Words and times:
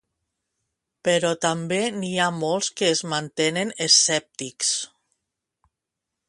Però 1.07 1.33
també 1.45 1.77
n'hi 1.97 2.09
ha 2.23 2.29
molts 2.37 2.71
que 2.81 2.89
es 2.95 3.03
mantenen 3.13 3.75
escèptics. 3.89 4.73